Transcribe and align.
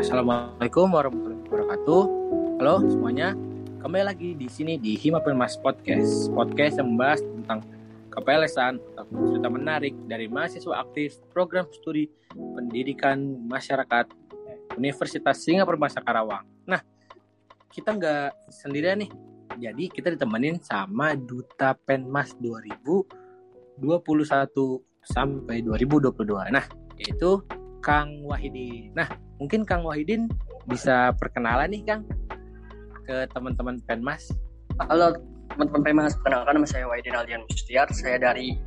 Assalamualaikum 0.00 0.96
warahmatullahi 0.96 1.44
wabarakatuh. 1.44 2.02
Halo 2.56 2.88
semuanya, 2.88 3.36
kembali 3.84 4.04
lagi 4.08 4.32
di 4.32 4.48
sini 4.48 4.80
di 4.80 4.96
Hima 4.96 5.20
Mas 5.36 5.60
Podcast. 5.60 6.32
Podcast 6.32 6.80
yang 6.80 6.96
membahas 6.96 7.20
tentang 7.20 7.60
kepelesan 8.08 8.80
cerita 8.96 9.48
menarik 9.52 9.92
dari 10.08 10.24
mahasiswa 10.24 10.80
aktif 10.80 11.20
program 11.36 11.68
studi 11.68 12.08
pendidikan 12.32 13.44
masyarakat 13.44 14.08
Universitas 14.80 15.44
Singapura 15.44 15.76
Masa 15.76 16.00
Karawang. 16.00 16.48
Nah, 16.64 16.80
kita 17.68 17.92
nggak 17.92 18.48
sendirian 18.48 19.04
nih. 19.04 19.12
Jadi 19.60 19.84
kita 19.92 20.16
ditemenin 20.16 20.64
sama 20.64 21.12
Duta 21.12 21.76
Penmas 21.76 22.32
2021 22.40 23.84
sampai 25.04 25.60
2022. 25.60 26.56
Nah, 26.56 26.64
yaitu 26.96 27.44
Kang 27.84 28.24
Wahidin. 28.24 28.96
Nah, 28.96 29.28
mungkin 29.40 29.64
Kang 29.64 29.88
Wahidin 29.88 30.28
bisa 30.68 31.16
perkenalan 31.16 31.72
nih 31.72 31.82
Kang 31.88 32.04
ke 33.08 33.24
teman-teman 33.32 33.80
Penmas. 33.88 34.28
Halo 34.86 35.16
teman-teman 35.56 35.82
Penmas, 35.82 36.12
perkenalkan 36.20 36.60
nama 36.60 36.68
saya 36.68 36.84
Wahidin 36.86 37.16
Aldian 37.16 37.42
Mustiar. 37.48 37.88
Saya 37.90 38.20
dari 38.20 38.60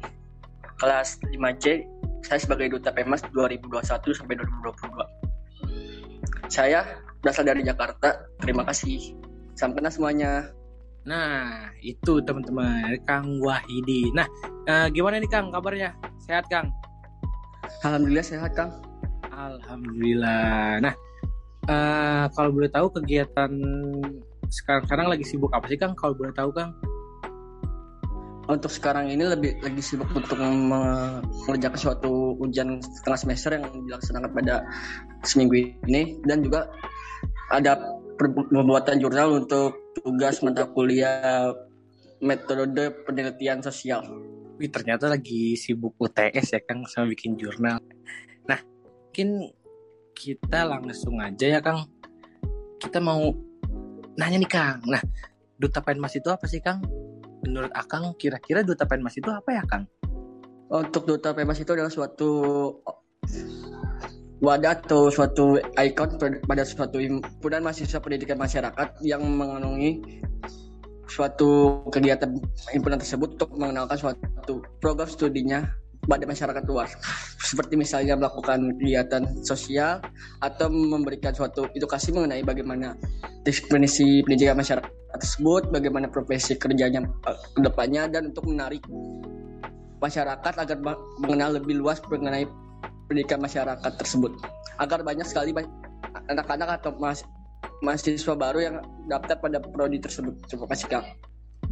kelas 0.82 1.22
5C. 1.30 1.86
Saya 2.26 2.42
sebagai 2.42 2.74
Duta 2.74 2.90
Penmas 2.90 3.22
2021 3.32 4.18
sampai 4.18 4.36
2022. 4.42 6.50
Saya 6.50 6.98
berasal 7.22 7.46
dari 7.46 7.62
Jakarta. 7.64 8.26
Terima 8.42 8.66
kasih. 8.68 9.16
Salam 9.54 9.78
kenal 9.78 9.94
semuanya. 9.94 10.50
Nah, 11.06 11.70
itu 11.86 12.18
teman-teman 12.26 12.98
Kang 13.06 13.38
Wahidin. 13.40 14.18
Nah, 14.18 14.26
eh, 14.66 14.90
gimana 14.90 15.22
nih 15.22 15.30
Kang 15.30 15.54
kabarnya? 15.54 15.94
Sehat 16.26 16.50
Kang? 16.50 16.74
Alhamdulillah 17.86 18.26
sehat 18.26 18.58
Kang. 18.58 18.93
Alhamdulillah. 19.34 20.78
Nah, 20.78 20.94
uh, 21.66 22.26
kalau 22.38 22.50
boleh 22.54 22.70
tahu 22.70 22.94
kegiatan 23.02 23.50
sekarang-sekarang 24.54 25.08
lagi 25.10 25.26
sibuk 25.26 25.50
apa 25.58 25.66
sih 25.66 25.80
Kang? 25.82 25.98
Kalau 25.98 26.14
boleh 26.14 26.30
tahu 26.38 26.54
Kang? 26.54 26.78
Untuk 28.44 28.70
sekarang 28.70 29.08
ini 29.10 29.24
lebih 29.24 29.58
lagi 29.64 29.82
sibuk 29.82 30.12
untuk 30.14 30.36
mengerjakan 30.38 31.80
suatu 31.80 32.36
ujian 32.44 32.78
setengah 32.84 33.20
semester 33.20 33.50
yang 33.56 33.66
dilaksanakan 33.88 34.30
pada 34.36 34.68
seminggu 35.24 35.74
ini 35.88 36.20
dan 36.28 36.44
juga 36.44 36.68
ada 37.50 37.80
pembuatan 38.20 39.00
jurnal 39.00 39.42
untuk 39.42 39.96
tugas 40.04 40.44
mata 40.44 40.68
kuliah 40.70 41.56
metode 42.20 42.94
penelitian 43.08 43.64
sosial. 43.64 44.04
Wih, 44.60 44.70
ternyata 44.70 45.10
lagi 45.10 45.58
sibuk 45.58 45.98
UTS 45.98 46.54
ya 46.54 46.62
Kang 46.62 46.86
sama 46.86 47.10
bikin 47.16 47.40
jurnal. 47.40 47.80
Mungkin 49.14 49.46
kita 50.18 50.66
langsung 50.66 51.22
aja 51.22 51.46
ya 51.46 51.62
Kang. 51.62 51.86
Kita 52.82 52.98
mau 52.98 53.30
nanya 54.18 54.42
nih 54.42 54.50
Kang. 54.50 54.82
Nah, 54.90 54.98
duta 55.62 55.86
penmas 55.86 56.18
itu 56.18 56.34
apa 56.34 56.50
sih 56.50 56.58
Kang? 56.58 56.82
Menurut 57.46 57.70
Akang 57.78 58.18
kira-kira 58.18 58.66
duta 58.66 58.90
penmas 58.90 59.14
itu 59.14 59.30
apa 59.30 59.54
ya 59.54 59.62
Kang? 59.70 59.86
Untuk 60.66 61.06
duta 61.06 61.30
penmas 61.30 61.62
itu 61.62 61.78
adalah 61.78 61.94
suatu 61.94 62.34
wadah 64.42 64.82
atau 64.82 65.14
suatu 65.14 65.62
ikon 65.62 66.18
pada 66.50 66.66
suatu 66.66 66.98
himpunan 66.98 67.62
mahasiswa 67.62 68.02
pendidikan 68.02 68.42
masyarakat 68.42 68.98
yang 69.06 69.22
mengandungi 69.22 70.02
suatu 71.06 71.86
kegiatan 71.94 72.42
himpunan 72.74 72.98
tersebut 72.98 73.38
untuk 73.38 73.62
mengenalkan 73.62 73.94
suatu 73.94 74.66
program 74.82 75.06
studinya 75.06 75.70
pada 76.04 76.28
masyarakat 76.28 76.64
luas 76.68 76.92
seperti 77.40 77.80
misalnya 77.80 78.20
melakukan 78.20 78.76
kegiatan 78.80 79.24
sosial 79.44 80.04
atau 80.44 80.68
memberikan 80.68 81.32
suatu 81.32 81.68
edukasi 81.76 82.12
mengenai 82.12 82.44
bagaimana 82.44 82.96
definisi 83.48 84.24
pendidikan 84.24 84.60
masyarakat 84.60 84.92
tersebut, 85.14 85.70
bagaimana 85.70 86.10
profesi 86.10 86.58
kerjanya 86.58 87.06
eh, 87.06 87.38
ke 87.54 87.60
depannya 87.62 88.10
dan 88.10 88.34
untuk 88.34 88.50
menarik 88.50 88.82
masyarakat 90.02 90.54
agar 90.60 90.78
mengenal 91.22 91.56
lebih 91.62 91.80
luas 91.80 92.02
mengenai 92.10 92.50
pendidikan 93.08 93.40
masyarakat 93.40 93.92
tersebut 94.00 94.36
agar 94.82 95.06
banyak 95.06 95.24
sekali 95.24 95.56
anak-anak 96.28 96.82
atau 96.82 96.92
mahasiswa 97.86 98.36
baru 98.36 98.60
yang 98.60 98.76
daftar 99.08 99.40
pada 99.40 99.62
prodi 99.62 100.02
tersebut. 100.02 100.36
Terima 100.50 100.68
kasih 100.68 100.88
Kak. 100.92 101.06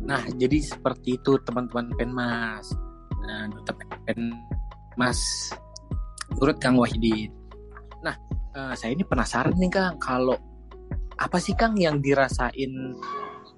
Nah, 0.01 0.23
jadi 0.39 0.63
seperti 0.63 1.19
itu 1.19 1.37
teman-teman 1.43 1.93
Penmas 1.99 2.90
Mas 4.99 5.51
Urut 6.39 6.57
Kang 6.57 6.79
Wahidin. 6.79 7.31
Nah, 8.01 8.15
uh, 8.55 8.73
saya 8.73 8.95
ini 8.95 9.03
penasaran 9.03 9.55
nih 9.59 9.71
Kang, 9.71 9.99
kalau 9.99 10.37
apa 11.19 11.37
sih 11.37 11.53
Kang 11.53 11.77
yang 11.77 12.01
dirasain 12.01 12.97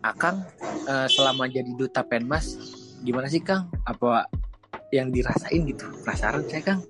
Akang 0.03 0.43
uh, 0.89 1.07
selama 1.07 1.47
jadi 1.47 1.69
duta 1.79 2.03
Penmas? 2.03 2.59
Gimana 3.07 3.31
sih 3.31 3.39
Kang? 3.39 3.71
Apa 3.87 4.27
yang 4.91 5.15
dirasain 5.15 5.63
gitu? 5.63 5.87
Penasaran 6.03 6.43
saya 6.49 6.63
Kang. 6.63 6.81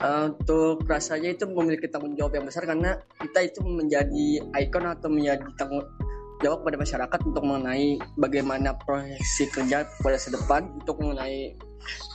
Uh, 0.00 0.32
untuk 0.32 0.88
rasanya 0.88 1.36
itu 1.36 1.44
memiliki 1.44 1.84
tanggung 1.86 2.16
jawab 2.16 2.40
yang 2.40 2.48
besar 2.48 2.64
karena 2.64 2.96
kita 3.20 3.52
itu 3.52 3.60
menjadi 3.60 4.26
ikon 4.64 4.88
atau 4.88 5.12
menjadi 5.12 5.44
tanggung 5.60 5.84
jawab 6.40 6.64
pada 6.64 6.76
masyarakat 6.80 7.20
untuk 7.24 7.44
mengenai 7.44 8.00
bagaimana 8.16 8.76
proyeksi 8.84 9.48
kerja 9.52 9.84
pada 10.00 10.16
masa 10.16 10.30
depan 10.32 10.62
untuk 10.80 10.96
mengenai 11.00 11.54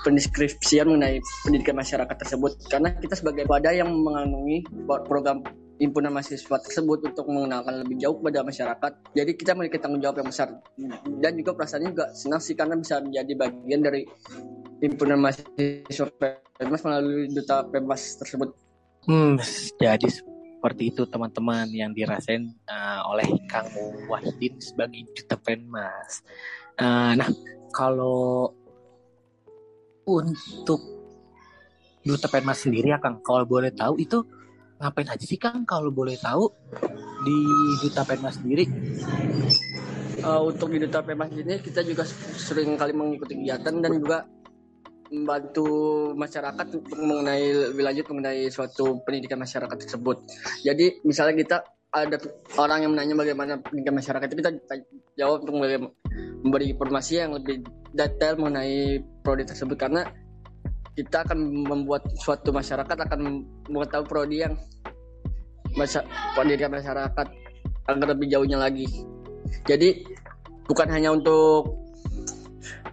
pendeskripsian 0.05 0.85
mengenai 0.89 1.17
pendidikan 1.41 1.77
masyarakat 1.77 2.15
tersebut 2.21 2.51
karena 2.69 2.93
kita 2.97 3.17
sebagai 3.17 3.49
wadah 3.49 3.73
yang 3.73 3.89
mengandungi 3.89 4.65
program 4.85 5.41
himpunan 5.75 6.11
mahasiswa 6.13 6.57
tersebut 6.63 7.03
untuk 7.11 7.27
mengenalkan 7.27 7.83
lebih 7.83 7.99
jauh 7.99 8.15
kepada 8.23 8.47
masyarakat. 8.47 8.91
Jadi 9.11 9.31
kita 9.35 9.51
memiliki 9.51 9.77
tanggung 9.83 9.99
jawab 9.99 10.23
yang 10.23 10.29
besar 10.31 10.47
dan 11.19 11.31
juga 11.35 11.51
perasaannya 11.51 11.89
juga 11.91 12.05
senang 12.15 12.39
sih 12.39 12.55
karena 12.55 12.79
bisa 12.79 13.03
menjadi 13.03 13.33
bagian 13.35 13.81
dari 13.83 14.01
himpunan 14.79 15.19
mahasiswa 15.19 16.07
Pemmas 16.55 16.81
melalui 16.87 17.27
duta 17.27 17.67
Pemmas 17.67 18.01
tersebut. 18.15 18.55
Hmm, 19.05 19.37
jadi 19.77 20.07
seperti 20.65 20.89
itu 20.89 21.05
teman-teman 21.05 21.69
yang 21.69 21.93
dirasain 21.93 22.49
uh, 22.65 23.05
oleh 23.13 23.29
Kang 23.45 23.69
Wahidin 24.09 24.57
sebagai 24.57 25.05
duta 25.13 25.37
penmas. 25.37 26.25
Uh, 26.73 27.13
nah 27.13 27.29
kalau 27.69 28.49
untuk 30.09 30.81
duta 32.01 32.25
penmas 32.33 32.65
sendiri 32.65 32.89
ya 32.89 32.97
Kang, 32.97 33.21
kalau 33.21 33.45
boleh 33.45 33.69
tahu 33.77 34.01
itu 34.01 34.25
ngapain 34.81 35.05
aja 35.05 35.21
sih 35.21 35.37
Kang 35.37 35.69
kalau 35.69 35.93
boleh 35.93 36.17
tahu 36.17 36.49
di 37.21 37.37
duta 37.85 38.01
penmas 38.01 38.41
sendiri? 38.41 38.65
Uh, 40.25 40.49
untuk 40.49 40.73
di 40.73 40.81
duta 40.81 41.05
penmas 41.05 41.29
ini 41.29 41.61
kita 41.61 41.85
juga 41.85 42.09
sering 42.41 42.73
kali 42.73 42.89
mengikuti 42.89 43.37
kegiatan 43.37 43.85
dan 43.85 43.91
juga 44.01 44.25
membantu 45.13 45.67
masyarakat 46.17 46.65
mengenai 46.97 47.73
lebih 47.73 47.83
lanjut 47.85 48.05
mengenai 48.09 48.49
suatu 48.49 49.01
pendidikan 49.05 49.37
masyarakat 49.37 49.77
tersebut. 49.77 50.25
Jadi 50.65 51.05
misalnya 51.05 51.35
kita 51.37 51.57
ada 51.95 52.17
orang 52.59 52.83
yang 52.83 52.91
menanya 52.91 53.15
bagaimana 53.15 53.53
pendidikan 53.63 53.95
masyarakat 53.95 54.27
itu 54.27 54.41
kita 54.43 54.75
jawab 55.15 55.47
untuk 55.47 55.55
memberi 56.43 56.75
informasi 56.75 57.23
yang 57.23 57.37
lebih 57.39 57.63
detail 57.95 58.35
mengenai 58.35 58.99
prodi 59.23 59.47
tersebut 59.47 59.79
karena 59.79 60.03
kita 60.95 61.23
akan 61.27 61.39
membuat 61.67 62.07
suatu 62.19 62.51
masyarakat 62.51 62.95
akan 62.95 63.43
mengetahui 63.67 64.07
prodi 64.07 64.43
yang 64.43 64.55
masa 65.75 66.03
pendidikan 66.35 66.71
masyarakat 66.71 67.27
agar 67.85 68.07
lebih 68.15 68.27
jauhnya 68.31 68.59
lagi. 68.59 68.87
Jadi 69.67 70.03
bukan 70.65 70.87
hanya 70.89 71.11
untuk 71.13 71.74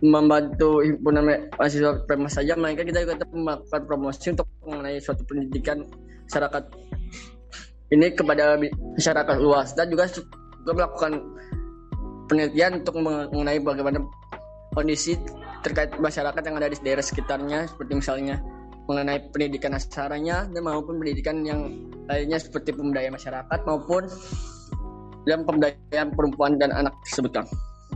membantu 0.02 0.82
himpunan 0.82 1.46
mahasiswa 1.54 2.02
prema 2.10 2.26
saja 2.26 2.58
melainkan 2.58 2.90
kita 2.90 3.06
juga 3.06 3.22
melakukan 3.30 3.82
promosi 3.86 4.34
untuk 4.34 4.50
mengenai 4.66 4.98
suatu 4.98 5.22
pendidikan 5.22 5.86
masyarakat 6.26 6.64
ini 7.94 8.06
kepada 8.10 8.58
masyarakat 8.98 9.36
luas. 9.38 9.78
Dan 9.78 9.94
juga 9.94 10.10
juga 10.10 10.72
melakukan 10.74 11.12
penelitian 12.26 12.82
untuk 12.82 12.98
mengenai 12.98 13.62
bagaimana 13.62 14.02
kondisi 14.74 15.14
terkait 15.62 15.94
masyarakat 16.02 16.42
yang 16.42 16.56
ada 16.58 16.68
di 16.74 16.78
daerah 16.82 17.04
sekitarnya 17.04 17.70
seperti 17.70 17.92
misalnya 17.94 18.42
mengenai 18.90 19.30
pendidikan 19.30 19.78
asaranya 19.78 20.50
dan 20.50 20.62
maupun 20.66 20.98
pendidikan 20.98 21.46
yang 21.46 21.70
lainnya 22.10 22.42
seperti 22.42 22.74
pemberdayaan 22.74 23.14
masyarakat 23.14 23.58
maupun 23.62 24.10
dan 25.22 25.46
pemberdayaan 25.46 26.10
perempuan 26.18 26.58
dan 26.58 26.74
anak 26.74 26.90
tersebut 27.06 27.30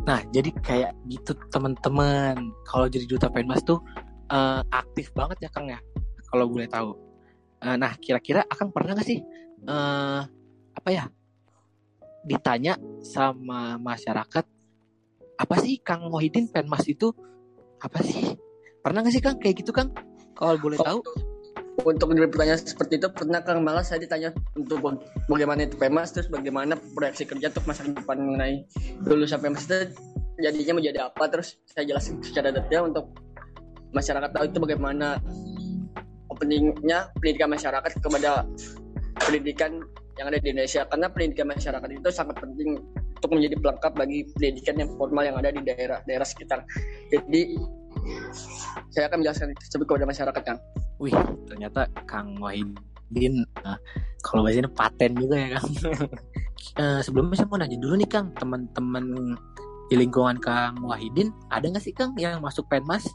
Nah, 0.06 0.22
jadi 0.30 0.54
kayak 0.62 0.92
gitu 1.10 1.34
teman-teman. 1.50 2.54
Kalau 2.62 2.86
jadi 2.86 3.04
duta 3.10 3.26
penmas 3.26 3.60
tuh 3.66 3.82
uh, 4.30 4.62
aktif 4.70 5.10
banget 5.18 5.46
ya 5.46 5.50
Kang 5.50 5.66
ya. 5.66 5.82
Kalau 6.30 6.46
boleh 6.46 6.70
tahu. 6.70 6.94
Uh, 7.58 7.74
nah, 7.74 7.98
kira-kira 7.98 8.46
akan 8.46 8.70
pernah 8.70 8.94
gak 8.94 9.08
sih 9.10 9.18
uh, 9.66 10.22
apa 10.78 10.88
ya? 10.94 11.10
Ditanya 12.22 12.78
sama 13.02 13.74
masyarakat 13.82 14.46
apa 15.36 15.54
sih 15.60 15.82
Kang 15.82 16.06
Mohidin 16.06 16.46
penmas 16.54 16.86
itu 16.86 17.10
apa 17.82 17.98
sih? 18.06 18.38
Pernah 18.86 19.02
gak 19.02 19.14
sih 19.14 19.22
Kang 19.22 19.42
kayak 19.42 19.66
gitu 19.66 19.74
Kang? 19.74 19.90
Kalau 20.38 20.54
boleh 20.62 20.78
tahu? 20.78 21.02
Untuk 21.84 22.16
diberi 22.16 22.32
pertanyaan 22.32 22.60
seperti 22.62 22.96
itu 22.96 23.08
pernah 23.12 23.44
Kang 23.44 23.60
malah 23.60 23.84
saya 23.84 24.00
ditanya 24.00 24.32
untuk 24.56 24.80
bagaimana 25.28 25.68
itu 25.68 25.76
PEMAS 25.76 26.16
terus 26.16 26.28
bagaimana 26.32 26.78
proyeksi 26.96 27.28
kerja 27.28 27.52
untuk 27.52 27.64
masa 27.68 27.84
depan 27.84 28.16
mengenai 28.16 28.64
lulusan 29.04 29.42
PEMAS 29.44 29.64
itu 29.68 29.78
jadinya 30.40 30.74
menjadi 30.80 30.98
apa 31.12 31.24
terus 31.28 31.60
saya 31.68 31.84
jelasin 31.84 32.20
secara 32.24 32.48
detail 32.48 32.88
untuk 32.88 33.12
masyarakat 33.92 34.30
tahu 34.32 34.44
itu 34.48 34.58
bagaimana 34.60 35.20
pentingnya 36.36 37.08
pendidikan 37.16 37.48
masyarakat 37.48 37.90
kepada 38.00 38.44
pendidikan 39.24 39.80
yang 40.16 40.32
ada 40.32 40.38
di 40.40 40.48
Indonesia 40.52 40.84
karena 40.88 41.06
pendidikan 41.12 41.46
masyarakat 41.48 41.88
itu 41.92 42.08
sangat 42.12 42.36
penting 42.40 42.80
untuk 43.16 43.30
menjadi 43.32 43.56
pelengkap 43.60 43.92
bagi 43.96 44.28
pendidikan 44.36 44.74
yang 44.76 44.90
formal 44.96 45.24
yang 45.24 45.36
ada 45.40 45.48
di 45.52 45.60
daerah-daerah 45.64 46.26
sekitar. 46.28 46.64
Jadi 47.08 47.56
saya 48.92 49.08
akan 49.08 49.24
menjelaskan 49.24 49.56
tersebut 49.56 49.86
kepada 49.88 50.06
masyarakat 50.08 50.42
kan. 50.44 50.56
Wih, 50.96 51.16
ternyata 51.48 51.88
Kang 52.08 52.40
Wahidin 52.40 53.44
uh, 53.64 53.78
kalau 54.24 54.42
bahasanya 54.42 54.72
paten 54.72 55.12
juga 55.16 55.36
ya 55.36 55.48
Kang. 55.56 55.68
uh, 56.80 57.00
sebelumnya 57.06 57.36
saya 57.42 57.48
mau 57.48 57.60
nanya 57.60 57.78
dulu 57.78 57.94
nih 58.00 58.08
Kang, 58.08 58.32
teman-teman 58.36 59.36
di 59.92 59.94
lingkungan 59.94 60.40
Kang 60.40 60.80
Wahidin 60.82 61.30
ada 61.52 61.68
nggak 61.68 61.84
sih 61.84 61.92
Kang 61.92 62.16
yang 62.16 62.40
masuk 62.40 62.64
Penmas? 62.72 63.06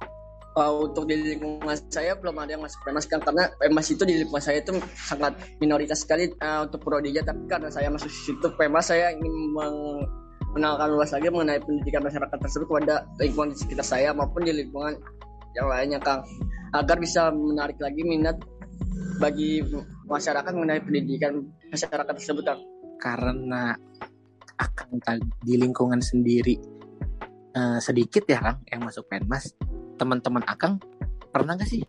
uh, 0.55 0.73
untuk 0.83 1.07
di 1.07 1.15
lingkungan 1.15 1.77
saya 1.87 2.17
belum 2.17 2.35
ada 2.39 2.57
yang 2.57 2.63
masuk 2.63 2.79
PEMAS 2.83 3.05
kan 3.07 3.19
karena 3.23 3.47
PEMAS 3.59 3.87
itu 3.93 4.03
di 4.03 4.15
lingkungan 4.23 4.43
saya 4.43 4.57
itu 4.59 4.75
sangat 4.95 5.33
minoritas 5.63 6.03
sekali 6.03 6.31
uh, 6.41 6.67
untuk 6.67 6.83
prodinya 6.83 7.23
tapi 7.23 7.47
karena 7.47 7.69
saya 7.71 7.87
masuk 7.91 8.11
situ 8.11 8.47
PEMAS 8.55 8.91
saya 8.91 9.13
ingin 9.15 9.33
meng 9.55 9.77
mengenalkan 10.51 10.91
luas 10.91 11.15
lagi 11.15 11.31
mengenai 11.31 11.63
pendidikan 11.63 12.03
masyarakat 12.03 12.37
tersebut 12.43 12.67
kepada 12.67 13.07
lingkungan 13.23 13.55
di 13.55 13.57
sekitar 13.63 13.87
saya 13.87 14.11
maupun 14.11 14.43
di 14.43 14.51
lingkungan 14.51 14.99
yang 15.55 15.67
lainnya 15.67 15.99
Kang. 15.99 16.23
Agar 16.71 16.97
bisa 16.99 17.29
menarik 17.31 17.75
lagi 17.83 18.01
minat 18.03 18.39
bagi 19.19 19.59
masyarakat 20.07 20.51
mengenai 20.55 20.81
pendidikan 20.83 21.43
masyarakat 21.71 22.13
tersebut 22.15 22.43
Kang. 22.47 22.61
Karena 23.01 23.75
akan 24.61 25.01
di 25.41 25.57
lingkungan 25.57 25.99
sendiri 25.99 26.53
uh, 27.57 27.81
sedikit 27.81 28.23
ya 28.29 28.39
Kang 28.39 28.59
yang 28.69 28.81
masuk 28.85 29.07
Penmas. 29.09 29.51
Teman-teman 29.97 30.41
Akang 30.49 30.81
pernah 31.31 31.55
gak 31.55 31.69
sih 31.69 31.85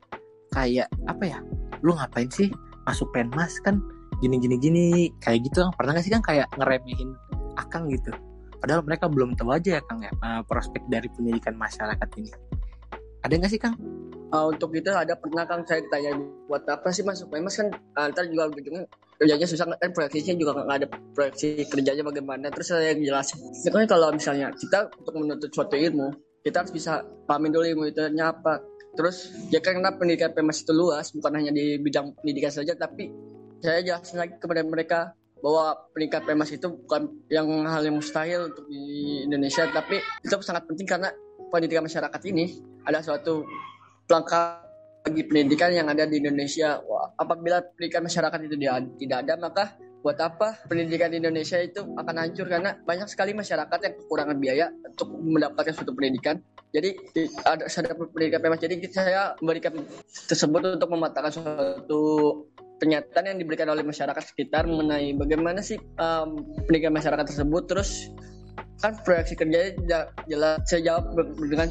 kayak 0.53 0.93
apa 1.09 1.25
ya 1.25 1.39
lu 1.81 1.97
ngapain 1.97 2.29
sih 2.29 2.53
masuk 2.85 3.09
penmas 3.11 3.57
kan? 3.65 3.81
Gini 4.21 4.39
gini 4.39 4.55
gini 4.61 4.85
kayak 5.19 5.49
gitu 5.49 5.67
kan 5.67 5.73
pernah 5.75 5.99
gak 5.99 6.05
sih 6.05 6.13
kan 6.13 6.23
kayak 6.23 6.47
ngeremehin 6.59 7.17
Akang 7.57 7.89
gitu? 7.89 8.13
Padahal 8.63 8.87
mereka 8.87 9.11
belum 9.11 9.35
tahu 9.35 9.51
aja 9.51 9.81
ya 9.81 9.83
Kang 9.89 10.05
ya 10.05 10.13
uh, 10.23 10.45
prospek 10.47 10.87
dari 10.87 11.09
pendidikan 11.11 11.57
masyarakat 11.57 12.09
ini 12.21 12.31
ada 13.23 13.33
nggak 13.39 13.51
sih 13.51 13.61
Kang? 13.63 13.79
Uh, 14.33 14.49
untuk 14.49 14.73
itu 14.73 14.89
ada 14.89 15.13
pernah 15.15 15.45
Kang 15.45 15.63
saya 15.69 15.85
ditanya 15.85 16.17
buat 16.49 16.65
apa 16.65 16.89
sih 16.89 17.05
masuk 17.05 17.29
penmas 17.29 17.55
kan 17.61 17.69
uh, 18.01 18.09
ntar 18.11 18.25
juga 18.27 18.49
ujungnya 18.49 18.89
kerjanya 19.21 19.45
susah 19.45 19.77
kan 19.77 19.93
proyeksinya 19.93 20.35
juga 20.41 20.51
nggak 20.57 20.79
ada 20.83 20.89
proyeksi 21.15 21.69
kerjanya 21.69 22.03
bagaimana. 22.03 22.49
Terus 22.51 22.75
saya 22.75 22.97
jelasin 22.97 23.39
kan 23.71 23.87
kalau 23.87 24.11
misalnya 24.11 24.51
kita 24.57 24.91
untuk 24.99 25.15
menuntut 25.15 25.51
suatu 25.53 25.77
ilmu 25.79 26.11
kita 26.43 26.67
harus 26.67 26.75
bisa 26.75 27.07
pahamin 27.31 27.55
dulu 27.55 27.65
ilmu 27.65 27.85
itu 27.93 28.03
apa. 28.19 28.65
Terus 28.93 29.31
ya 29.49 29.63
karena 29.63 29.95
pendidikan 29.95 30.35
PMS 30.37 30.69
itu 30.69 30.73
luas 30.75 31.07
bukan 31.17 31.33
hanya 31.39 31.53
di 31.55 31.81
bidang 31.81 32.13
pendidikan 32.19 32.53
saja 32.53 32.77
tapi 32.77 33.09
saya 33.63 33.81
jelasin 33.81 34.19
lagi 34.21 34.35
kepada 34.43 34.61
mereka 34.67 35.15
bahwa 35.43 35.75
pendidikan 35.95 36.23
PMS 36.27 36.51
itu 36.59 36.67
bukan 36.87 37.03
yang 37.31 37.47
hal 37.67 37.83
yang 37.83 37.97
mustahil 37.99 38.51
untuk 38.51 38.65
di 38.71 39.23
Indonesia 39.27 39.67
tapi 39.71 40.03
itu 40.23 40.35
sangat 40.43 40.67
penting 40.71 40.87
karena 40.87 41.11
pendidikan 41.53 41.85
masyarakat 41.85 42.23
ini 42.33 42.65
ada 42.89 43.05
suatu 43.05 43.45
pelengkap 44.09 44.65
bagi 45.05 45.23
pendidikan 45.29 45.71
yang 45.75 45.91
ada 45.93 46.09
di 46.09 46.23
Indonesia. 46.23 46.81
Wah, 46.87 47.13
apabila 47.21 47.61
pendidikan 47.77 48.07
masyarakat 48.07 48.39
itu 48.49 48.57
tidak 49.03 49.19
ada, 49.27 49.35
maka 49.37 49.65
buat 50.03 50.19
apa 50.19 50.59
pendidikan 50.67 51.15
di 51.15 51.23
Indonesia 51.23 51.63
itu 51.63 51.87
akan 51.95 52.15
hancur 52.19 52.51
karena 52.51 52.75
banyak 52.83 53.07
sekali 53.07 53.39
masyarakat 53.39 53.79
yang 53.87 53.95
kekurangan 54.03 54.37
biaya 54.43 54.67
untuk 54.83 55.15
mendapatkan 55.15 55.73
suatu 55.79 55.95
pendidikan. 55.95 56.43
Jadi 56.75 56.99
ada 57.47 57.71
sadar 57.71 57.95
pendidikan 57.95 58.43
PMS. 58.43 58.61
Jadi 58.67 58.75
saya 58.91 59.39
memberikan 59.39 59.79
tersebut 60.27 60.81
untuk 60.81 60.91
mematahkan 60.91 61.31
suatu 61.31 62.03
pernyataan 62.83 63.31
yang 63.31 63.39
diberikan 63.39 63.71
oleh 63.71 63.87
masyarakat 63.87 64.35
sekitar 64.35 64.67
mengenai 64.67 65.15
bagaimana 65.15 65.63
sih 65.63 65.79
um, 65.79 66.43
pendidikan 66.67 66.91
masyarakat 66.91 67.31
tersebut. 67.31 67.63
Terus 67.71 68.11
kan 68.83 68.99
proyeksi 69.07 69.39
kerja 69.39 69.73
jelas 70.27 70.59
saya 70.67 70.81
jawab 70.83 71.15
dengan 71.39 71.71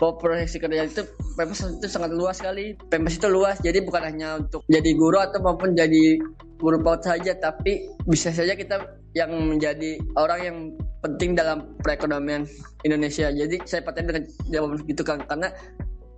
bahwa 0.00 0.18
proyeksi 0.18 0.58
kerja 0.58 0.90
itu 0.90 1.06
PMS 1.38 1.78
itu 1.78 1.86
sangat 1.86 2.10
luas 2.10 2.42
sekali. 2.42 2.74
PMS 2.90 3.22
itu 3.22 3.28
luas, 3.30 3.56
jadi 3.62 3.78
bukan 3.86 4.02
hanya 4.02 4.42
untuk 4.42 4.66
jadi 4.66 4.90
guru 4.98 5.22
atau 5.22 5.38
maupun 5.38 5.78
jadi 5.78 6.18
guru 6.58 6.82
PAUD 6.82 7.00
saja 7.04 7.32
tapi 7.38 7.86
bisa 8.08 8.34
saja 8.34 8.56
kita 8.56 8.80
yang 9.14 9.30
menjadi 9.30 10.00
orang 10.18 10.40
yang 10.42 10.58
penting 11.04 11.36
dalam 11.36 11.76
perekonomian 11.84 12.48
Indonesia 12.82 13.28
jadi 13.28 13.60
saya 13.68 13.84
paten 13.84 14.08
dengan 14.08 14.24
jawaban 14.48 14.80
itu 14.88 15.02
kan 15.04 15.20
karena 15.28 15.52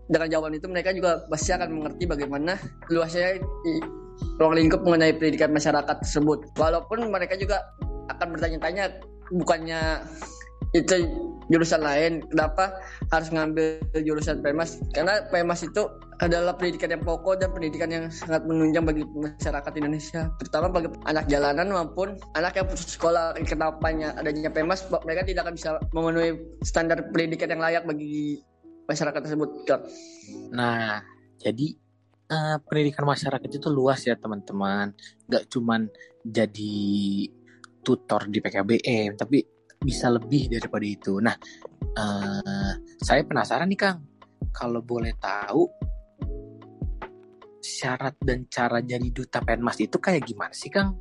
dengan 0.07 0.29
jawaban 0.31 0.55
itu 0.55 0.67
mereka 0.71 0.95
juga 0.95 1.27
pasti 1.27 1.51
akan 1.51 1.83
mengerti 1.83 2.07
bagaimana 2.07 2.55
luasnya 2.95 3.43
ruang 4.39 4.55
lingkup 4.55 4.87
mengenai 4.87 5.19
pendidikan 5.19 5.51
masyarakat 5.51 5.97
tersebut 5.99 6.47
walaupun 6.55 7.11
mereka 7.11 7.35
juga 7.35 7.59
akan 8.15 8.39
bertanya-tanya 8.39 9.03
bukannya 9.33 10.05
itu 10.75 11.09
jurusan 11.47 11.81
lain 11.81 12.27
kenapa 12.27 12.75
harus 13.15 13.31
ngambil 13.31 13.79
jurusan 14.03 14.43
PEMAS 14.43 14.83
karena 14.93 15.23
PEMAS 15.31 15.63
itu 15.71 15.87
adalah 16.19 16.57
pendidikan 16.59 16.91
yang 16.91 17.05
pokok 17.05 17.39
dan 17.39 17.55
pendidikan 17.55 17.89
yang 17.93 18.05
sangat 18.11 18.43
menunjang 18.49 18.83
bagi 18.83 19.07
masyarakat 19.07 19.73
Indonesia 19.79 20.33
terutama 20.43 20.67
bagi 20.73 20.89
anak 21.07 21.31
jalanan 21.31 21.71
maupun 21.71 22.19
anak 22.35 22.57
yang 22.57 22.67
putus 22.67 22.99
sekolah. 22.99 23.37
Kenapanya 23.47 24.17
adanya 24.19 24.51
PEMAS 24.51 24.91
mereka 24.91 25.23
tidak 25.29 25.47
akan 25.47 25.55
bisa 25.55 25.71
memenuhi 25.95 26.31
standar 26.67 26.99
pendidikan 27.15 27.53
yang 27.53 27.63
layak 27.63 27.85
bagi 27.87 28.43
masyarakat 28.91 29.21
tersebut 29.23 29.51
nah 30.51 31.03
jadi 31.39 31.79
uh, 32.31 32.57
pendidikan 32.67 33.07
masyarakat 33.07 33.51
itu 33.51 33.69
luas 33.71 34.03
ya 34.03 34.19
teman-teman. 34.19 34.95
Nggak 35.31 35.45
cuman 35.51 35.91
jadi 36.27 36.77
tutor 37.87 38.27
di 38.27 38.43
PKBM 38.43 39.15
tapi 39.15 39.47
bisa 39.79 40.11
lebih 40.11 40.51
daripada 40.51 40.83
itu. 40.83 41.23
Nah, 41.23 41.39
uh, 41.95 42.73
saya 42.99 43.23
penasaran 43.23 43.71
nih 43.71 43.79
Kang, 43.79 44.03
kalau 44.51 44.83
boleh 44.83 45.15
tahu 45.23 45.71
syarat 47.63 48.19
dan 48.23 48.51
cara 48.51 48.83
jadi 48.83 49.07
duta 49.15 49.39
Penmas 49.39 49.79
itu 49.79 49.95
kayak 50.03 50.27
gimana 50.27 50.51
sih 50.51 50.73
Kang? 50.73 50.99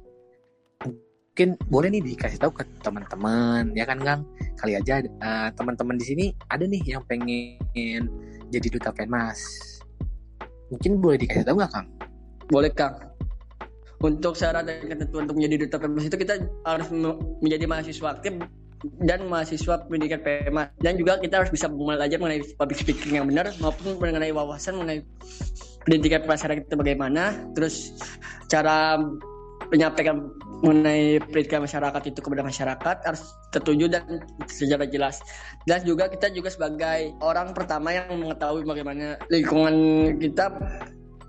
Mungkin 0.85 1.57
boleh 1.67 1.89
nih 1.91 2.03
dikasih 2.13 2.39
tahu 2.39 2.61
ke 2.61 2.63
teman-teman, 2.85 3.73
ya 3.73 3.89
kan 3.89 3.99
Kang? 4.05 4.21
Kali 4.61 4.77
aja 4.77 5.01
uh, 5.01 5.49
teman-teman 5.57 5.97
di 5.97 6.05
sini 6.05 6.25
ada 6.53 6.69
nih 6.69 6.83
yang 6.85 7.01
pengen 7.09 8.05
jadi 8.53 8.67
duta 8.69 8.93
Penmas. 8.93 9.41
Mungkin 10.69 11.01
boleh 11.01 11.17
dikasih 11.17 11.47
tahu 11.47 11.57
nggak 11.57 11.73
Kang? 11.73 11.87
Boleh 12.45 12.71
Kang 12.71 13.15
untuk 14.05 14.37
syarat 14.37 14.69
dan 14.69 14.85
ketentuan 14.85 15.25
untuk 15.25 15.41
menjadi 15.41 15.65
duta 15.65 15.77
Penmas 15.81 16.05
itu 16.05 16.17
kita 16.21 16.37
harus 16.69 16.87
menjadi 17.41 17.65
mahasiswa 17.65 18.07
aktif 18.13 18.37
dan 19.01 19.25
mahasiswa 19.25 19.81
pendidikan 19.89 20.21
PMA 20.21 20.69
dan 20.77 20.93
juga 20.93 21.17
kita 21.17 21.41
harus 21.41 21.49
bisa 21.49 21.65
belajar 21.65 22.21
mengenai 22.21 22.45
public 22.53 22.77
speaking 22.77 23.17
yang 23.17 23.25
benar 23.25 23.49
maupun 23.57 23.97
mengenai 23.97 24.29
wawasan 24.29 24.77
mengenai 24.77 25.01
pendidikan 25.85 26.25
masyarakat 26.25 26.65
itu 26.65 26.75
bagaimana. 26.75 27.37
Terus 27.53 27.93
cara 28.49 28.99
menyampaikan 29.73 30.29
mengenai 30.61 31.21
pendidikan 31.25 31.65
masyarakat 31.65 32.01
itu 32.09 32.19
kepada 32.21 32.41
masyarakat 32.45 32.95
harus 33.05 33.23
tertuju 33.53 33.85
dan 33.89 34.03
secara 34.49 34.85
jelas. 34.89 35.21
Dan 35.65 35.85
juga 35.85 36.09
kita 36.09 36.29
juga 36.33 36.49
sebagai 36.53 37.13
orang 37.21 37.53
pertama 37.53 37.93
yang 37.93 38.09
mengetahui 38.17 38.65
bagaimana 38.65 39.17
lingkungan 39.29 39.75
kita 40.21 40.53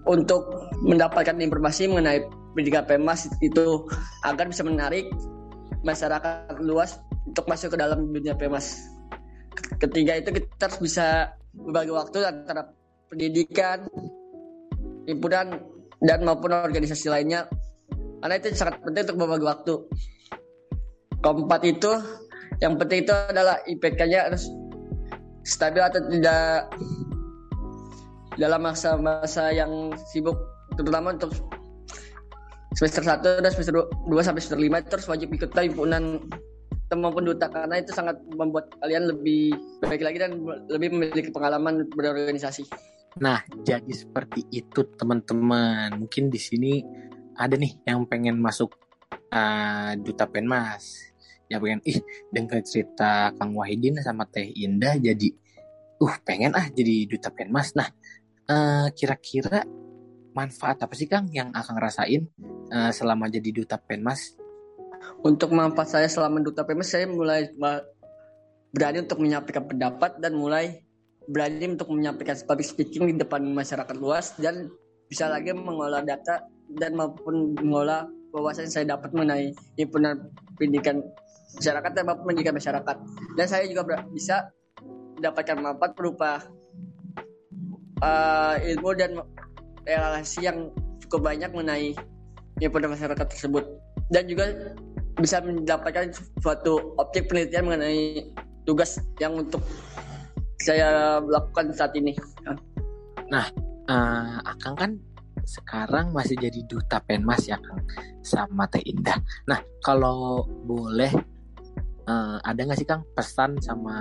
untuk 0.06 0.70
mendapatkan 0.84 1.36
informasi 1.36 1.90
mengenai 1.90 2.24
pendidikan 2.56 2.88
PMAS 2.88 3.28
itu 3.44 3.84
agar 4.24 4.48
bisa 4.48 4.64
menarik 4.64 5.12
masyarakat 5.84 6.56
luas 6.64 6.96
untuk 7.28 7.44
masuk 7.46 7.76
ke 7.76 7.78
dalam 7.78 8.08
dunia 8.08 8.32
PEMAS. 8.32 8.80
Ketiga 9.76 10.16
itu 10.16 10.32
kita 10.32 10.72
harus 10.72 10.80
bisa 10.80 11.36
berbagi 11.52 11.92
waktu 11.92 12.24
antara 12.24 12.72
pendidikan, 13.12 13.84
himpunan 15.04 15.60
dan 16.00 16.24
maupun 16.24 16.56
organisasi 16.56 17.12
lainnya 17.12 17.44
karena 18.24 18.34
itu 18.40 18.56
sangat 18.56 18.80
penting 18.80 19.04
untuk 19.12 19.18
berbagi 19.20 19.46
waktu. 19.46 19.74
Keempat 21.20 21.60
itu 21.68 21.92
yang 22.64 22.80
penting 22.80 23.04
itu 23.04 23.12
adalah 23.12 23.60
IPK-nya 23.68 24.32
harus 24.32 24.48
stabil 25.44 25.82
atau 25.84 26.00
tidak 26.08 26.72
dalam 28.36 28.60
masa-masa 28.64 29.52
yang 29.52 29.92
sibuk 30.12 30.36
terutama 30.76 31.16
untuk 31.16 31.32
semester 32.76 33.02
1 33.02 33.42
dan 33.42 33.50
semester 33.50 33.74
2 33.88 34.12
sampai 34.20 34.40
semester 34.44 34.60
5 34.60 34.90
terus 34.92 35.06
wajib 35.08 35.28
ikut 35.32 35.50
himpunan 35.56 36.20
maupun 36.94 37.26
duta 37.26 37.50
karena 37.50 37.82
itu 37.82 37.90
sangat 37.90 38.20
membuat 38.30 38.70
kalian 38.78 39.10
lebih 39.10 39.58
baik 39.82 40.06
lagi 40.06 40.22
dan 40.22 40.38
lebih 40.70 40.94
memiliki 40.94 41.34
pengalaman 41.34 41.82
berorganisasi. 41.90 42.62
Nah, 43.18 43.42
jadi 43.66 43.90
seperti 43.90 44.46
itu 44.54 44.86
teman-teman. 44.94 45.98
Mungkin 45.98 46.30
di 46.30 46.38
sini 46.38 46.84
ada 47.34 47.58
nih 47.58 47.82
yang 47.88 48.06
pengen 48.06 48.38
masuk 48.38 48.76
uh, 49.34 49.98
duta 49.98 50.30
penmas. 50.30 51.10
Ya 51.50 51.58
pengen 51.58 51.82
ih 51.82 51.98
dengar 52.30 52.62
cerita 52.62 53.34
Kang 53.34 53.56
Wahidin 53.56 53.98
sama 54.02 54.26
Teh 54.30 54.46
Indah 54.54 54.94
jadi 54.98 55.30
uh 55.96 56.14
pengen 56.22 56.54
ah 56.54 56.70
jadi 56.70 57.08
duta 57.10 57.34
penmas. 57.34 57.74
Nah, 57.74 57.88
uh, 58.46 58.86
kira-kira 58.94 59.66
manfaat 60.36 60.76
apa 60.84 60.92
sih 60.92 61.08
Kang 61.08 61.32
yang 61.32 61.48
akan 61.56 61.80
rasain 61.80 62.28
uh, 62.68 62.92
selama 62.92 63.32
jadi 63.32 63.48
duta 63.56 63.80
penmas? 63.80 64.36
Untuk 65.24 65.56
manfaat 65.56 65.96
saya 65.96 66.08
selama 66.12 66.44
duta 66.44 66.68
penmas 66.68 66.92
saya 66.92 67.08
mulai 67.08 67.48
berani 68.76 69.08
untuk 69.08 69.24
menyampaikan 69.24 69.64
pendapat 69.64 70.20
dan 70.20 70.36
mulai 70.36 70.84
berani 71.24 71.72
untuk 71.72 71.88
menyampaikan 71.88 72.36
public 72.44 72.68
speaking 72.68 73.08
di 73.08 73.16
depan 73.16 73.40
masyarakat 73.40 73.96
luas 73.96 74.36
dan 74.36 74.68
bisa 75.08 75.26
lagi 75.32 75.56
mengolah 75.56 76.04
data 76.04 76.44
dan 76.76 76.92
maupun 76.92 77.56
mengolah 77.56 78.04
wawasan 78.36 78.68
yang 78.68 78.74
saya 78.74 78.86
dapat 78.94 79.10
mengenai 79.16 79.56
himpunan 79.80 80.28
pendidikan 80.60 81.00
masyarakat 81.56 81.90
dan 81.96 82.04
maupun 82.04 82.24
pendidikan 82.30 82.54
masyarakat 82.54 82.96
dan 83.38 83.46
saya 83.48 83.64
juga 83.64 84.04
bisa 84.12 84.50
mendapatkan 85.16 85.56
manfaat 85.56 85.92
berupa 85.96 86.30
uh, 88.04 88.54
ilmu 88.60 88.90
dan 88.92 89.10
relasi 89.86 90.44
yang 90.44 90.74
cukup 91.06 91.30
banyak 91.32 91.50
mengenai 91.54 91.94
himpunan 92.58 92.92
masyarakat 92.92 93.26
tersebut 93.30 93.64
dan 94.10 94.26
juga 94.26 94.74
bisa 95.16 95.40
mendapatkan 95.40 96.12
suatu 96.42 96.92
objek 97.00 97.30
penelitian 97.30 97.64
mengenai 97.70 98.28
tugas 98.68 99.00
yang 99.22 99.38
untuk 99.38 99.62
saya 100.60 101.20
lakukan 101.22 101.72
saat 101.72 101.94
ini. 101.96 102.12
Nah, 103.30 103.46
uh, 103.88 104.42
Akang 104.44 104.76
kan 104.76 104.90
sekarang 105.46 106.10
masih 106.10 106.34
jadi 106.36 106.60
duta 106.66 106.98
Penmas 107.06 107.46
ya 107.46 107.56
Kang 107.62 107.80
sama 108.26 108.66
Teh 108.66 108.82
Indah. 108.82 109.16
Nah, 109.46 109.62
kalau 109.86 110.42
boleh 110.66 111.12
uh, 112.10 112.42
ada 112.42 112.60
nggak 112.66 112.78
sih 112.82 112.88
Kang 112.88 113.06
pesan 113.14 113.56
sama 113.62 113.96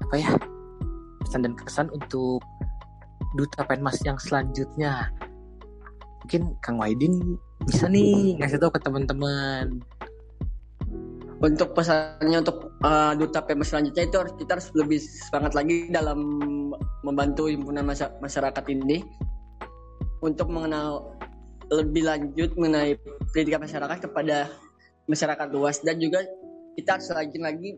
apa 0.00 0.14
ya? 0.14 0.30
Pesan 1.26 1.42
dan 1.44 1.54
kesan 1.58 1.88
untuk 1.90 2.40
duta 3.36 3.62
Penmas 3.66 3.98
yang 4.02 4.18
selanjutnya. 4.18 5.10
Mungkin 6.24 6.54
Kang 6.60 6.78
Wahidin 6.78 7.36
bisa 7.64 7.88
nih 7.88 8.40
ngasih 8.40 8.60
tahu 8.60 8.72
ke 8.72 8.80
teman-teman 8.80 9.80
untuk 11.40 11.72
pesannya 11.72 12.44
untuk 12.44 12.76
uh, 12.84 13.16
duta 13.16 13.40
PM 13.40 13.64
selanjutnya 13.64 14.04
itu 14.04 14.16
harus 14.20 14.32
kita 14.36 14.60
harus 14.60 14.68
lebih 14.76 15.00
semangat 15.00 15.56
lagi 15.56 15.88
dalam 15.88 16.20
membantu 17.00 17.48
himpunan 17.48 17.84
masyarakat 18.20 18.64
ini 18.68 19.00
untuk 20.20 20.52
mengenal 20.52 21.16
lebih 21.72 22.04
lanjut 22.04 22.52
mengenai 22.60 23.00
pendidikan 23.32 23.64
masyarakat 23.64 23.98
kepada 24.04 24.52
masyarakat 25.08 25.48
luas 25.48 25.80
dan 25.80 25.96
juga 25.96 26.20
kita 26.76 27.00
harus 27.00 27.08
lagi 27.08 27.38
lagi 27.40 27.70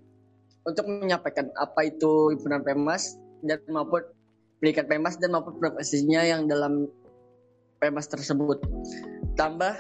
untuk 0.67 0.91
menyampaikan 0.91 1.47
apa 1.55 1.87
itu 1.87 2.35
himpunan 2.35 2.67
PEMAS 2.67 3.15
dan 3.47 3.63
maupun 3.71 4.03
pendidikan 4.63 4.87
PEMAS 4.87 5.19
dan 5.19 5.35
maupun 5.35 5.59
profesinya 5.59 6.23
yang 6.23 6.47
dalam 6.47 6.87
PEMAS 7.83 8.07
tersebut. 8.07 8.63
Tambah 9.35 9.75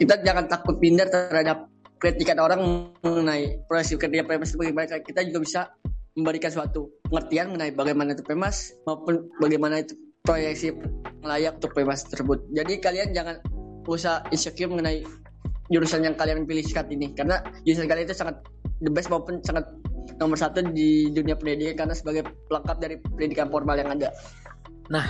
kita 0.00 0.24
jangan 0.24 0.48
takut 0.48 0.80
pindah 0.80 1.04
terhadap 1.12 1.68
kritikan 2.00 2.40
orang 2.40 2.88
mengenai 3.04 3.60
proses 3.68 4.00
kerja 4.00 4.24
PEMAS 4.24 4.56
bagaimana 4.56 4.96
kita 4.96 5.20
juga 5.28 5.40
bisa 5.44 5.60
memberikan 6.16 6.48
suatu 6.48 6.88
pengertian 7.12 7.52
mengenai 7.52 7.76
bagaimana 7.76 8.16
itu 8.16 8.24
PEMAS 8.24 8.80
maupun 8.88 9.28
bagaimana 9.36 9.84
itu 9.84 9.92
proyeksi 10.24 10.72
layak 11.20 11.60
untuk 11.60 11.76
PEMAS 11.76 12.08
tersebut. 12.08 12.48
Jadi 12.56 12.80
kalian 12.80 13.12
jangan 13.12 13.44
usah 13.84 14.24
insecure 14.32 14.72
mengenai 14.72 15.04
jurusan 15.68 16.00
yang 16.00 16.16
kalian 16.16 16.48
pilih 16.48 16.64
saat 16.64 16.88
ini 16.88 17.12
karena 17.12 17.44
jurusan 17.68 17.92
kalian 17.92 18.08
itu 18.08 18.16
sangat 18.16 18.40
the 18.80 18.88
best 18.88 19.12
maupun 19.12 19.44
sangat 19.44 19.68
nomor 20.18 20.38
satu 20.38 20.62
di 20.70 21.10
dunia 21.10 21.34
pendidikan 21.34 21.84
karena 21.84 21.94
sebagai 21.94 22.22
pelengkap 22.48 22.76
dari 22.78 22.96
pendidikan 23.00 23.48
formal 23.50 23.76
yang 23.78 23.90
ada. 23.92 24.08
Nah, 24.92 25.06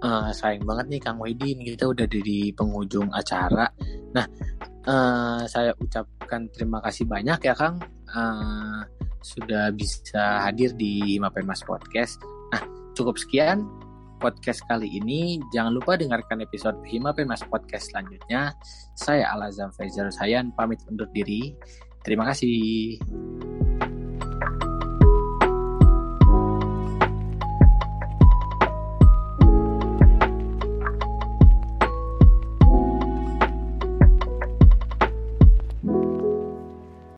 uh, 0.00 0.28
sayang 0.32 0.64
banget 0.64 0.86
nih 0.96 1.00
Kang 1.00 1.18
Wedin 1.20 1.58
kita 1.60 1.90
udah 1.90 2.06
di 2.08 2.50
penghujung 2.56 3.08
acara. 3.12 3.68
Nah, 4.16 4.26
uh, 4.88 5.42
saya 5.44 5.76
ucapkan 5.78 6.48
terima 6.50 6.80
kasih 6.82 7.04
banyak 7.06 7.38
ya 7.44 7.54
Kang 7.54 7.78
uh, 8.16 8.80
sudah 9.20 9.70
bisa 9.76 10.44
hadir 10.44 10.72
di 10.74 11.20
Mapemas 11.20 11.60
Podcast. 11.60 12.20
Nah, 12.50 12.64
cukup 12.96 13.20
sekian 13.20 13.68
podcast 14.20 14.60
kali 14.68 14.86
ini. 15.00 15.40
Jangan 15.50 15.72
lupa 15.80 15.96
dengarkan 15.96 16.44
episode 16.44 16.76
Hima 16.86 17.16
Pemas 17.16 17.40
Podcast 17.48 17.90
selanjutnya. 17.90 18.52
Saya 18.94 19.32
Alazam 19.32 19.72
Faizal 19.72 20.12
Sayan 20.12 20.52
pamit 20.52 20.78
undur 20.86 21.08
diri. 21.16 21.56
Terima 22.04 22.28
kasih. 22.28 23.00